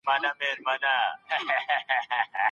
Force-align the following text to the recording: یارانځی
یارانځی 0.07 0.95